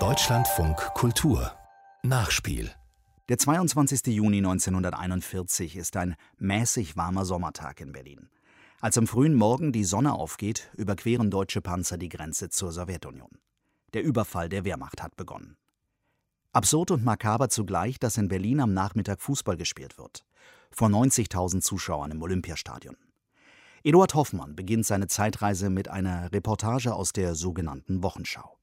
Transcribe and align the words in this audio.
Deutschlandfunk 0.00 0.76
Kultur 0.94 1.52
Nachspiel 2.02 2.72
Der 3.28 3.38
22. 3.38 4.08
Juni 4.08 4.38
1941 4.38 5.76
ist 5.76 5.96
ein 5.96 6.16
mäßig 6.36 6.96
warmer 6.96 7.24
Sommertag 7.24 7.80
in 7.80 7.92
Berlin. 7.92 8.30
Als 8.80 8.98
am 8.98 9.06
frühen 9.06 9.34
Morgen 9.34 9.70
die 9.70 9.84
Sonne 9.84 10.12
aufgeht, 10.12 10.72
überqueren 10.76 11.30
deutsche 11.30 11.60
Panzer 11.60 11.96
die 11.96 12.08
Grenze 12.08 12.48
zur 12.48 12.72
Sowjetunion. 12.72 13.30
Der 13.92 14.02
Überfall 14.02 14.48
der 14.48 14.64
Wehrmacht 14.64 15.00
hat 15.00 15.14
begonnen. 15.16 15.56
Absurd 16.52 16.90
und 16.90 17.04
makaber 17.04 17.48
zugleich, 17.48 18.00
dass 18.00 18.18
in 18.18 18.26
Berlin 18.26 18.58
am 18.58 18.74
Nachmittag 18.74 19.20
Fußball 19.20 19.56
gespielt 19.56 19.98
wird. 19.98 20.24
Vor 20.72 20.88
90.000 20.88 21.60
Zuschauern 21.60 22.10
im 22.10 22.22
Olympiastadion. 22.22 22.96
Eduard 23.86 24.14
Hoffmann 24.14 24.56
beginnt 24.56 24.86
seine 24.86 25.08
Zeitreise 25.08 25.68
mit 25.68 25.90
einer 25.90 26.32
Reportage 26.32 26.94
aus 26.94 27.12
der 27.12 27.34
sogenannten 27.34 28.02
Wochenschau. 28.02 28.56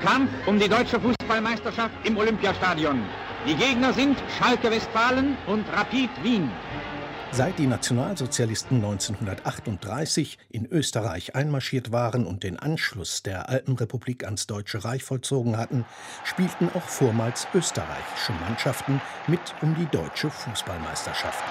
Kampf 0.00 0.30
um 0.46 0.56
die 0.56 0.68
deutsche 0.68 1.00
Fußballmeisterschaft 1.00 1.94
im 2.04 2.16
Olympiastadion. 2.16 3.02
Die 3.44 3.56
Gegner 3.56 3.92
sind 3.92 4.16
Schalke 4.38 4.70
Westfalen 4.70 5.36
und 5.48 5.64
Rapid 5.72 6.10
Wien. 6.22 6.48
Seit 7.32 7.58
die 7.58 7.66
Nationalsozialisten 7.66 8.76
1938 8.76 10.38
in 10.48 10.66
Österreich 10.66 11.34
einmarschiert 11.34 11.90
waren 11.90 12.24
und 12.24 12.44
den 12.44 12.56
Anschluss 12.56 13.24
der 13.24 13.48
Alpenrepublik 13.48 14.24
ans 14.24 14.46
Deutsche 14.46 14.84
Reich 14.84 15.02
vollzogen 15.02 15.56
hatten, 15.56 15.84
spielten 16.22 16.70
auch 16.74 16.88
vormals 16.88 17.48
österreichische 17.52 18.32
Mannschaften 18.34 19.00
mit 19.26 19.40
um 19.60 19.74
die 19.74 19.86
deutsche 19.86 20.30
Fußballmeisterschaft. 20.30 21.42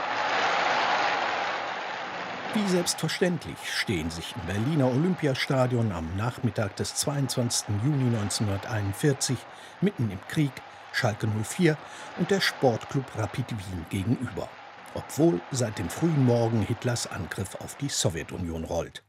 Wie 2.54 2.68
selbstverständlich 2.68 3.58
stehen 3.66 4.12
sich 4.12 4.36
im 4.36 4.46
Berliner 4.46 4.88
Olympiastadion 4.88 5.92
am 5.92 6.16
Nachmittag 6.18 6.76
des 6.76 6.96
22. 6.96 7.70
Juni 7.84 8.16
1941 8.16 9.38
mitten 9.80 10.12
im 10.12 10.20
Krieg 10.28 10.52
Schalke 10.92 11.28
04 11.28 11.78
und 12.18 12.30
der 12.30 12.42
Sportclub 12.42 13.06
Rapid 13.18 13.52
Wien 13.52 13.86
gegenüber 13.90 14.50
obwohl 14.94 15.42
seit 15.52 15.80
dem 15.80 15.90
frühen 15.90 16.26
Morgen 16.26 16.62
Hitlers 16.62 17.08
Angriff 17.08 17.56
auf 17.56 17.76
die 17.76 17.90
Sowjetunion 17.90 18.64
rollt. 18.64 19.04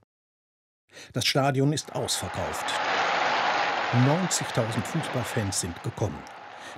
Das 1.13 1.25
Stadion 1.25 1.73
ist 1.73 1.95
ausverkauft. 1.95 2.67
90.000 3.93 4.83
Fußballfans 4.85 5.61
sind 5.61 5.83
gekommen. 5.83 6.19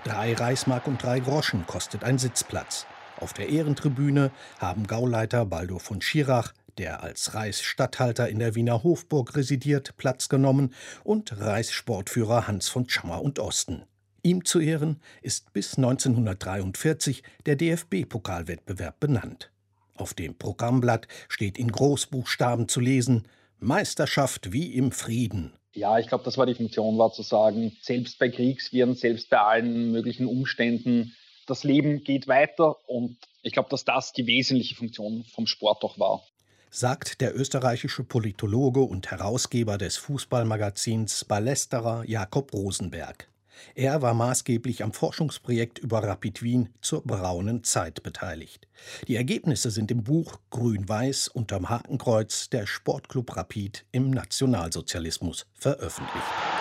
Drei 0.04 0.34
Reichsmark 0.34 0.86
und 0.86 1.02
drei 1.02 1.20
Groschen 1.20 1.66
kostet 1.66 2.04
ein 2.04 2.18
Sitzplatz. 2.18 2.86
Auf 3.20 3.32
der 3.32 3.48
Ehrentribüne 3.48 4.30
haben 4.58 4.86
Gauleiter 4.86 5.46
Baldur 5.46 5.80
von 5.80 6.00
Schirach, 6.00 6.52
der 6.78 7.02
als 7.02 7.34
Reichsstatthalter 7.34 8.28
in 8.28 8.40
der 8.40 8.54
Wiener 8.54 8.82
Hofburg 8.82 9.36
residiert, 9.36 9.96
Platz 9.96 10.28
genommen 10.28 10.74
und 11.04 11.38
Reichssportführer 11.38 12.48
Hans 12.48 12.68
von 12.68 12.88
Schammer 12.88 13.22
und 13.22 13.38
Osten. 13.38 13.84
Ihm 14.22 14.44
zu 14.44 14.58
Ehren 14.58 15.00
ist 15.22 15.52
bis 15.52 15.76
1943 15.76 17.22
der 17.46 17.56
DFB-Pokalwettbewerb 17.56 18.98
benannt. 18.98 19.50
Auf 19.96 20.14
dem 20.14 20.36
Programmblatt 20.36 21.06
steht 21.28 21.58
in 21.58 21.70
Großbuchstaben 21.70 22.68
zu 22.68 22.80
lesen 22.80 23.28
Meisterschaft 23.60 24.52
wie 24.52 24.74
im 24.74 24.90
Frieden. 24.90 25.52
Ja, 25.74 25.98
ich 25.98 26.08
glaube, 26.08 26.24
das 26.24 26.38
war 26.38 26.46
die 26.46 26.54
Funktion, 26.54 26.98
war 26.98 27.12
zu 27.12 27.22
sagen, 27.22 27.76
selbst 27.80 28.18
bei 28.18 28.28
Kriegswirren, 28.28 28.94
selbst 28.94 29.30
bei 29.30 29.38
allen 29.38 29.92
möglichen 29.92 30.26
Umständen, 30.26 31.14
das 31.46 31.64
Leben 31.64 32.04
geht 32.04 32.28
weiter 32.28 32.76
und 32.88 33.16
ich 33.42 33.52
glaube, 33.52 33.68
dass 33.70 33.84
das 33.84 34.12
die 34.12 34.26
wesentliche 34.26 34.74
Funktion 34.74 35.24
vom 35.24 35.46
Sport 35.46 35.84
auch 35.84 35.98
war. 35.98 36.22
Sagt 36.70 37.20
der 37.20 37.36
österreichische 37.36 38.02
Politologe 38.02 38.80
und 38.80 39.10
Herausgeber 39.10 39.78
des 39.78 39.96
Fußballmagazins 39.96 41.24
Ballesterer 41.24 42.04
Jakob 42.06 42.52
Rosenberg. 42.52 43.28
Er 43.74 44.02
war 44.02 44.14
maßgeblich 44.14 44.82
am 44.82 44.92
Forschungsprojekt 44.92 45.78
über 45.78 46.02
Rapid 46.02 46.42
Wien 46.42 46.70
zur 46.80 47.02
braunen 47.02 47.64
Zeit 47.64 48.02
beteiligt. 48.02 48.66
Die 49.08 49.16
Ergebnisse 49.16 49.70
sind 49.70 49.90
im 49.90 50.02
Buch 50.02 50.38
Grün-Weiß 50.50 51.28
unterm 51.28 51.68
Hakenkreuz 51.68 52.50
der 52.50 52.66
Sportclub 52.66 53.36
Rapid 53.36 53.84
im 53.92 54.10
Nationalsozialismus 54.10 55.46
veröffentlicht. 55.54 56.53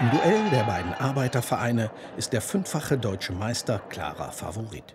Im 0.00 0.10
Duell 0.12 0.48
der 0.50 0.62
beiden 0.62 0.94
Arbeitervereine 0.94 1.90
ist 2.16 2.32
der 2.32 2.40
fünffache 2.40 2.96
deutsche 2.96 3.32
Meister 3.32 3.80
klarer 3.88 4.30
Favorit. 4.30 4.94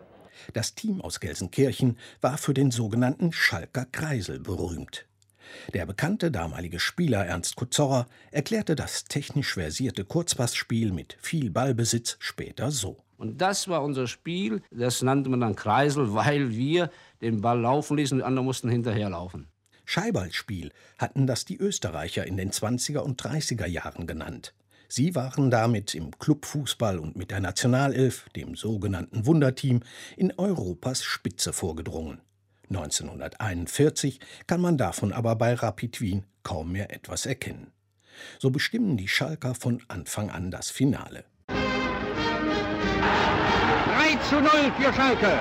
Das 0.54 0.76
Team 0.76 1.02
aus 1.02 1.20
Gelsenkirchen 1.20 1.98
war 2.22 2.38
für 2.38 2.54
den 2.54 2.72
sogenannten 2.72 3.34
Schalker 3.34 3.86
Kreisel 3.92 4.40
berühmt. 4.40 5.06
Der 5.74 5.86
bekannte 5.86 6.32
damalige 6.32 6.80
Spieler 6.80 7.26
Ernst 7.26 7.58
Kuzorra 7.58 8.08
erklärte 8.32 8.78
das 8.78 9.04
technisch 9.04 9.56
versierte 9.56 10.06
Kurzpassspiel 10.06 10.94
mit 10.94 11.18
viel 11.20 11.50
Ballbesitz 11.50 12.16
später 12.20 12.72
so. 12.72 13.04
Und 13.18 13.42
das 13.42 13.68
war 13.68 13.84
unser 13.84 14.08
Spiel, 14.08 14.62
das 14.72 15.02
nannte 15.02 15.30
man 15.30 15.42
dann 15.42 15.58
Kreisel, 15.58 16.14
weil 16.14 16.52
wir 16.52 16.90
den 17.22 17.42
Ball 17.42 17.60
laufen 17.60 17.98
ließen 17.98 18.16
und 18.16 18.20
die 18.20 18.26
anderen 18.26 18.46
mussten 18.46 18.70
hinterherlaufen. 18.70 19.48
Scheiballspiel 19.84 20.72
hatten 20.98 21.28
das 21.28 21.44
die 21.44 21.58
Österreicher 21.58 22.26
in 22.26 22.38
den 22.38 22.52
20er 22.52 23.00
und 23.00 23.22
30er 23.22 23.66
Jahren 23.66 24.08
genannt. 24.08 24.54
Sie 24.96 25.16
waren 25.16 25.50
damit 25.50 25.96
im 25.96 26.12
Clubfußball 26.20 27.00
und 27.00 27.16
mit 27.16 27.32
der 27.32 27.40
Nationalelf, 27.40 28.30
dem 28.36 28.54
sogenannten 28.54 29.26
Wunderteam, 29.26 29.80
in 30.18 30.32
Europas 30.38 31.04
Spitze 31.04 31.52
vorgedrungen. 31.52 32.22
1941 32.70 34.20
kann 34.46 34.62
man 34.62 34.78
davon 34.78 35.12
aber 35.12 35.36
bei 35.36 35.56
Rapid 35.56 36.00
Wien 36.00 36.26
kaum 36.44 36.74
mehr 36.74 36.94
etwas 36.94 37.26
erkennen. 37.26 37.72
So 38.38 38.52
bestimmen 38.52 38.96
die 38.96 39.08
Schalker 39.08 39.56
von 39.56 39.82
Anfang 39.88 40.30
an 40.30 40.52
das 40.52 40.70
Finale. 40.70 41.26
3 41.48 41.56
zu 44.30 44.36
0 44.36 44.48
für 44.78 44.94
Schalke. 44.94 45.40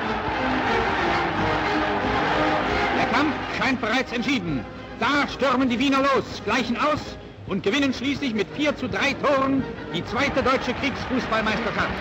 Der 2.96 3.06
Kampf 3.12 3.34
scheint 3.58 3.82
bereits 3.82 4.12
entschieden. 4.12 4.64
Da 4.98 5.28
stürmen 5.28 5.68
die 5.68 5.78
Wiener 5.78 6.00
los, 6.00 6.42
gleichen 6.42 6.78
aus 6.78 7.18
und 7.46 7.62
gewinnen 7.62 7.92
schließlich 7.92 8.34
mit 8.34 8.48
4 8.56 8.76
zu 8.76 8.88
3 8.88 9.14
Toren 9.14 9.62
die 9.94 10.04
zweite 10.04 10.42
deutsche 10.42 10.74
Kriegsfußballmeisterschaft. 10.74 11.92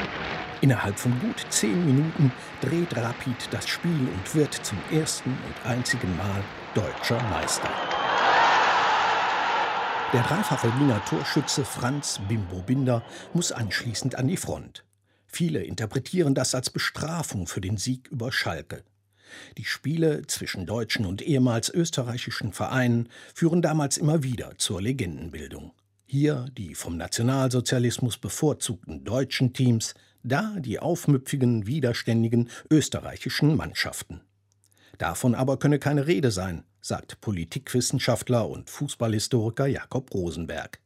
Innerhalb 0.62 0.98
von 1.00 1.20
gut 1.20 1.44
zehn 1.50 1.86
Minuten 1.86 2.32
dreht 2.62 2.96
Rapid 2.96 3.50
das 3.50 3.68
Spiel 3.68 3.92
und 3.92 4.36
wird 4.36 4.54
zum 4.54 4.78
ersten 4.92 5.32
und 5.32 5.70
einzigen 5.70 6.16
Mal 6.18 6.44
deutscher 6.76 7.22
Meister. 7.30 7.70
Der 10.14 10.24
dreifache 10.24 10.68
Wiener 10.78 11.04
Torschütze 11.06 11.66
Franz 11.66 12.20
Bimbo 12.28 12.62
Binder 12.62 13.02
muss 13.34 13.52
anschließend 13.52 14.16
an 14.16 14.28
die 14.28 14.38
Front. 14.38 14.84
Viele 15.26 15.64
interpretieren 15.64 16.36
das 16.36 16.54
als 16.54 16.70
Bestrafung 16.70 17.48
für 17.48 17.62
den 17.62 17.78
Sieg 17.78 18.10
über 18.12 18.32
Schalke. 18.32 18.84
Die 19.58 19.66
Spiele 19.66 20.24
zwischen 20.28 20.66
deutschen 20.66 21.06
und 21.06 21.22
ehemals 21.22 21.70
österreichischen 21.70 22.54
Vereinen 22.54 23.10
führen 23.34 23.62
damals 23.62 23.98
immer 23.98 24.24
wieder 24.24 24.58
zur 24.58 24.82
Legendenbildung. 24.82 25.74
Hier 26.06 26.48
die 26.58 26.76
vom 26.76 26.98
Nationalsozialismus 26.98 28.18
bevorzugten 28.18 29.04
deutschen 29.04 29.54
Teams, 29.54 29.94
da 30.24 30.56
die 30.60 30.80
aufmüpfigen, 30.80 31.68
widerständigen 31.68 32.50
österreichischen 32.70 33.56
Mannschaften. 33.56 34.22
Davon 34.98 35.36
aber 35.36 35.58
könne 35.58 35.80
keine 35.80 36.08
Rede 36.08 36.32
sein, 36.32 36.64
sagt 36.82 37.22
Politikwissenschaftler 37.22 38.48
und 38.48 38.70
Fußballhistoriker 38.70 39.68
Jakob 39.68 40.14
Rosenberg. 40.14 40.80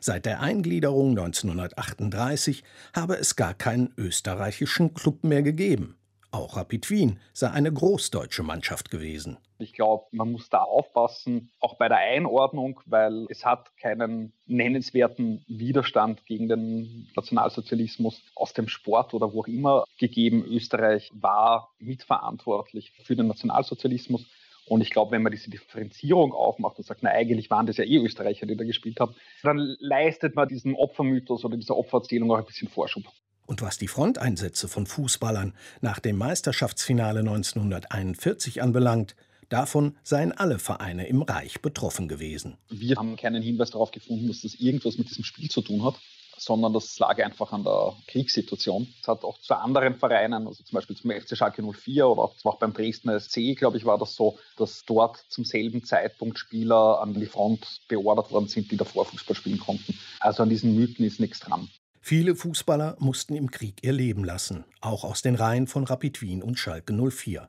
Seit 0.00 0.26
der 0.26 0.40
Eingliederung 0.40 1.10
1938 1.10 2.62
habe 2.94 3.16
es 3.16 3.36
gar 3.36 3.54
keinen 3.54 3.92
österreichischen 3.96 4.94
Klub 4.94 5.24
mehr 5.24 5.42
gegeben. 5.42 5.96
Auch 6.32 6.56
Rapid 6.56 6.90
Wien 6.90 7.18
sei 7.32 7.50
eine 7.50 7.72
großdeutsche 7.72 8.44
Mannschaft 8.44 8.90
gewesen. 8.90 9.38
Ich 9.58 9.72
glaube, 9.72 10.06
man 10.12 10.30
muss 10.30 10.48
da 10.48 10.58
aufpassen, 10.58 11.50
auch 11.58 11.74
bei 11.74 11.88
der 11.88 11.98
Einordnung, 11.98 12.80
weil 12.86 13.26
es 13.28 13.44
hat 13.44 13.76
keinen 13.76 14.32
nennenswerten 14.46 15.44
Widerstand 15.48 16.24
gegen 16.26 16.48
den 16.48 17.08
Nationalsozialismus 17.16 18.22
aus 18.36 18.52
dem 18.52 18.68
Sport 18.68 19.12
oder 19.12 19.32
wo 19.32 19.40
auch 19.40 19.48
immer 19.48 19.84
gegeben. 19.98 20.44
Österreich 20.44 21.10
war 21.12 21.72
mitverantwortlich 21.78 22.92
für 23.02 23.16
den 23.16 23.26
Nationalsozialismus. 23.26 24.24
Und 24.66 24.82
ich 24.82 24.90
glaube, 24.90 25.10
wenn 25.10 25.22
man 25.22 25.32
diese 25.32 25.50
Differenzierung 25.50 26.32
aufmacht 26.32 26.78
und 26.78 26.84
sagt, 26.84 27.02
na 27.02 27.10
eigentlich 27.10 27.50
waren 27.50 27.66
das 27.66 27.76
ja 27.76 27.84
eh 27.84 27.96
Österreicher, 27.96 28.46
die 28.46 28.56
da 28.56 28.62
gespielt 28.62 29.00
haben, 29.00 29.16
dann 29.42 29.76
leistet 29.80 30.36
man 30.36 30.46
diesem 30.46 30.76
Opfermythos 30.76 31.44
oder 31.44 31.56
dieser 31.56 31.76
Opfererzählung 31.76 32.30
auch 32.30 32.38
ein 32.38 32.44
bisschen 32.44 32.68
Vorschub. 32.68 33.02
Und 33.50 33.62
was 33.62 33.78
die 33.78 33.88
Fronteinsätze 33.88 34.68
von 34.68 34.86
Fußballern 34.86 35.54
nach 35.80 35.98
dem 35.98 36.16
Meisterschaftsfinale 36.18 37.18
1941 37.18 38.62
anbelangt, 38.62 39.16
davon 39.48 39.96
seien 40.04 40.30
alle 40.30 40.60
Vereine 40.60 41.08
im 41.08 41.22
Reich 41.22 41.60
betroffen 41.60 42.06
gewesen. 42.06 42.58
Wir 42.68 42.94
haben 42.94 43.16
keinen 43.16 43.42
Hinweis 43.42 43.72
darauf 43.72 43.90
gefunden, 43.90 44.28
dass 44.28 44.42
das 44.42 44.54
irgendwas 44.54 44.98
mit 44.98 45.10
diesem 45.10 45.24
Spiel 45.24 45.50
zu 45.50 45.62
tun 45.62 45.82
hat, 45.84 45.96
sondern 46.38 46.72
das 46.72 46.96
lag 47.00 47.18
einfach 47.18 47.50
an 47.50 47.64
der 47.64 47.96
Kriegssituation. 48.06 48.86
Es 49.02 49.08
hat 49.08 49.24
auch 49.24 49.40
zu 49.40 49.52
anderen 49.56 49.96
Vereinen, 49.96 50.46
also 50.46 50.62
zum 50.62 50.76
Beispiel 50.76 50.94
zum 50.94 51.10
FC 51.10 51.36
Schalke 51.36 51.60
04 51.60 52.06
oder 52.06 52.30
auch 52.44 52.58
beim 52.60 52.72
Dresdner 52.72 53.18
SC, 53.18 53.56
glaube 53.56 53.78
ich, 53.78 53.84
war 53.84 53.98
das 53.98 54.14
so, 54.14 54.38
dass 54.58 54.84
dort 54.86 55.24
zum 55.28 55.44
selben 55.44 55.82
Zeitpunkt 55.82 56.38
Spieler 56.38 57.00
an 57.00 57.14
die 57.14 57.26
Front 57.26 57.80
beordert 57.88 58.30
worden 58.30 58.46
sind, 58.46 58.70
die 58.70 58.76
davor 58.76 59.06
Fußball 59.06 59.34
spielen 59.34 59.58
konnten. 59.58 59.98
Also 60.20 60.44
an 60.44 60.50
diesen 60.50 60.76
Mythen 60.76 61.04
ist 61.04 61.18
nichts 61.18 61.40
dran. 61.40 61.68
Viele 62.00 62.34
Fußballer 62.34 62.96
mussten 62.98 63.34
im 63.36 63.50
Krieg 63.50 63.82
ihr 63.82 63.92
Leben 63.92 64.24
lassen, 64.24 64.64
auch 64.80 65.04
aus 65.04 65.22
den 65.22 65.34
Reihen 65.34 65.66
von 65.66 65.84
Rapid 65.84 66.22
Wien 66.22 66.42
und 66.42 66.58
Schalke 66.58 66.92
04. 66.92 67.48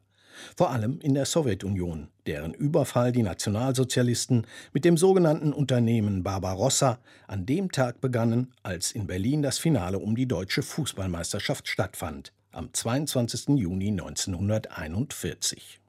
Vor 0.55 0.71
allem 0.71 0.99
in 0.99 1.13
der 1.13 1.25
Sowjetunion, 1.25 2.09
deren 2.25 2.53
Überfall 2.53 3.11
die 3.11 3.23
Nationalsozialisten 3.23 4.47
mit 4.73 4.85
dem 4.85 4.97
sogenannten 4.97 5.53
Unternehmen 5.53 6.23
Barbarossa 6.23 6.99
an 7.27 7.45
dem 7.45 7.71
Tag 7.71 8.01
begannen, 8.01 8.53
als 8.63 8.91
in 8.91 9.07
Berlin 9.07 9.41
das 9.41 9.57
Finale 9.57 9.99
um 9.99 10.15
die 10.15 10.27
deutsche 10.27 10.63
Fußballmeisterschaft 10.63 11.67
stattfand, 11.67 12.33
am 12.51 12.73
22. 12.73 13.57
Juni 13.57 13.89
1941. 13.89 15.80